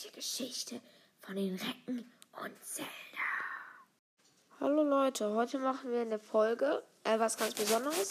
[0.00, 0.80] unglaubliche Geschichte
[1.20, 2.10] von den Recken
[2.42, 2.88] und Zelda.
[4.58, 8.10] Hallo Leute, heute machen wir eine Folge, äh, was ganz Besonderes.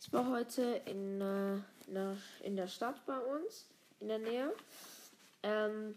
[0.00, 3.66] Ich war heute in, äh, in der Stadt bei uns,
[4.00, 4.52] in der Nähe.
[5.42, 5.94] Ähm,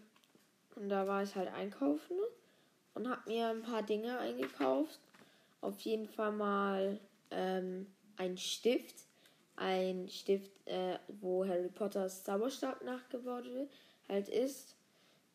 [0.76, 2.16] und da war ich halt einkaufen
[2.94, 4.98] und habe mir ein paar Dinge eingekauft.
[5.60, 7.00] Auf jeden Fall mal
[7.30, 7.86] ähm,
[8.16, 8.94] ein Stift.
[9.56, 13.70] Ein Stift, äh, wo Harry Potters Zauberstab nachgebaut wird,
[14.08, 14.74] halt ist.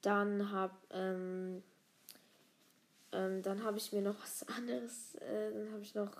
[0.06, 1.64] Dann habe ähm,
[3.12, 5.16] ähm, dann habe ich mir noch was anderes.
[5.16, 6.12] Äh, dann habe ich noch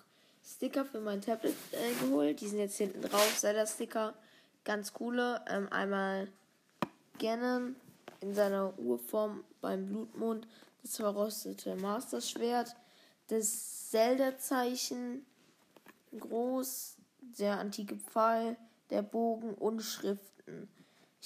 [0.44, 2.42] Sticker für mein Tablet äh, geholt.
[2.42, 3.38] Die sind jetzt hinten drauf.
[3.38, 4.16] Zelda-Sticker.
[4.64, 5.40] Ganz coole.
[5.48, 6.28] Ähm, einmal
[7.20, 7.76] Ganon
[8.22, 10.48] in seiner Urform beim Blutmond.
[10.82, 12.76] Das verrostete Master-Schwert.
[13.28, 15.26] Das Zelda-Zeichen.
[16.18, 16.96] Groß.
[17.40, 18.58] Der antike Pfeil.
[18.90, 20.35] Der Bogen und Schriften.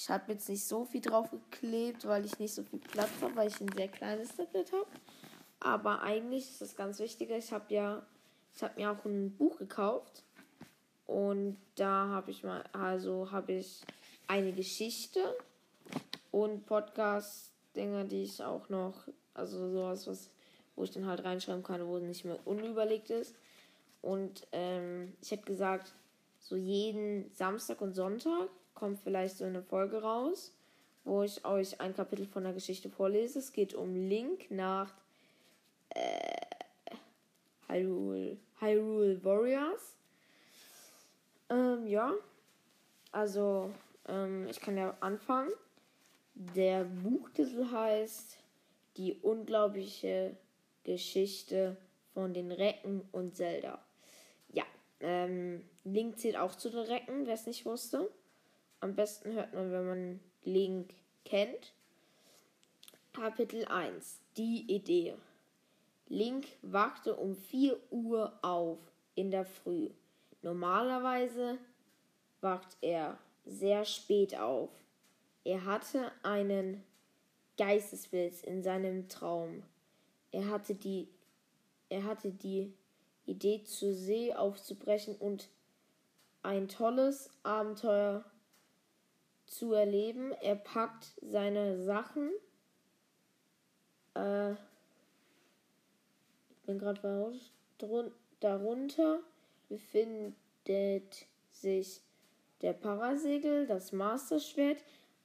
[0.02, 3.36] Ich habe jetzt nicht so viel drauf geklebt, weil ich nicht so viel Platz habe,
[3.36, 4.86] weil ich ein sehr kleines Tablet habe.
[5.60, 7.36] Aber eigentlich ist das ganz Wichtige.
[7.36, 8.02] Ich habe ja,
[8.54, 10.24] ich habe mir auch ein Buch gekauft
[11.04, 13.82] und da habe ich mal, also habe ich
[14.26, 15.36] eine Geschichte
[16.30, 20.30] und Podcast-Dinge, die ich auch noch, also sowas, was,
[20.76, 23.36] wo ich dann halt reinschreiben kann, wo es nicht mehr unüberlegt ist.
[24.00, 25.92] Und ähm, ich hätte gesagt,
[26.38, 28.48] so jeden Samstag und Sonntag
[28.80, 30.54] kommt vielleicht so eine Folge raus,
[31.04, 33.38] wo ich euch ein Kapitel von der Geschichte vorlese.
[33.38, 34.90] Es geht um Link nach
[35.90, 36.46] äh,
[37.68, 39.94] Hyrule, Hyrule Warriors.
[41.50, 42.14] Ähm, ja,
[43.12, 43.70] also
[44.08, 45.52] ähm, ich kann ja anfangen.
[46.34, 48.38] Der Buchtitel heißt
[48.96, 50.34] Die unglaubliche
[50.84, 51.76] Geschichte
[52.14, 53.78] von den Recken und Zelda.
[54.48, 54.64] Ja,
[55.00, 58.10] ähm, Link zählt auch zu den Recken, wer es nicht wusste.
[58.80, 60.94] Am besten hört man, wenn man Link
[61.26, 61.74] kennt.
[63.12, 64.20] Kapitel 1.
[64.38, 65.14] Die Idee.
[66.08, 68.78] Link wachte um 4 Uhr auf
[69.14, 69.90] in der Früh.
[70.40, 71.58] Normalerweise
[72.40, 74.70] wacht er sehr spät auf.
[75.44, 76.82] Er hatte einen
[77.58, 79.62] Geistesblitz in seinem Traum.
[80.32, 81.08] Er hatte die,
[81.90, 82.72] er hatte die
[83.26, 85.50] Idee, zur See aufzubrechen und
[86.42, 88.24] ein tolles Abenteuer
[89.60, 90.32] zu erleben.
[90.40, 92.30] Er packt seine Sachen.
[94.14, 94.54] Äh,
[96.64, 97.34] bin gerade
[98.40, 99.20] darunter
[99.68, 102.00] befindet sich
[102.62, 104.78] der Parasegel, das Masterschwert,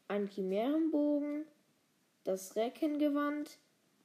[0.09, 1.45] ein Chimärenbogen,
[2.25, 3.57] das Reckengewand,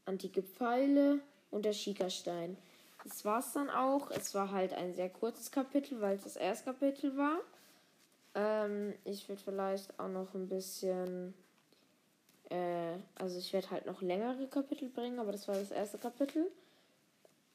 [0.05, 1.19] antike Pfeile
[1.51, 2.57] und der Schikastein.
[3.03, 4.11] Das war's dann auch.
[4.13, 7.41] Es war halt ein sehr kurzes Kapitel, weil es das erste Kapitel war.
[8.35, 11.35] Ähm, ich würde vielleicht auch noch ein bisschen.
[12.49, 16.51] Äh, also ich werde halt noch längere Kapitel bringen, aber das war das erste Kapitel.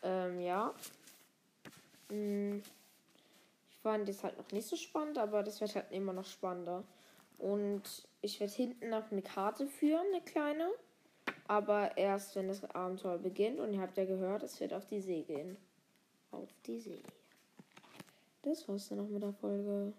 [0.04, 0.74] Ähm, ja.
[2.10, 2.62] Hm.
[3.70, 6.84] Ich fand das halt noch nicht so spannend, aber das wird halt immer noch spannender.
[7.38, 7.84] Und
[8.22, 10.70] ich werde hinten noch eine Karte führen, eine kleine.
[11.48, 13.60] Aber erst, wenn das Abenteuer beginnt.
[13.60, 15.58] Und ihr habt ja gehört, es wird auf die See gehen.
[16.32, 17.02] Auf die See.
[18.42, 19.94] Das war's dann noch mit der Folge.